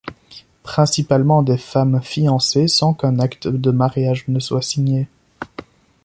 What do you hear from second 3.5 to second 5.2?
mariage ne soit signé.